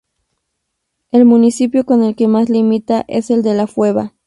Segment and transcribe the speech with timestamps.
[1.11, 4.13] El municipio con el que más limita es el de La Fueva.